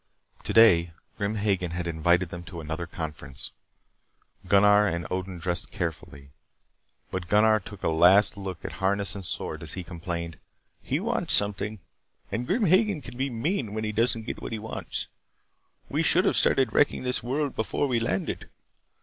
[0.43, 3.51] Today Grim Hagen had invited them to another conference.
[4.47, 6.31] Gunnar and Odin dressed carefully.
[7.11, 10.39] But Gunnar took a last look at harness and sword as he complained:
[10.81, 11.77] "He wants something.
[12.31, 15.05] And Grim Hagen can be mean when he doesn't get what he wants.
[15.87, 18.49] We should have started wrecking this world before we landed.